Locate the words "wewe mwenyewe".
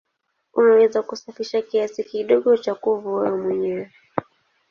3.15-3.91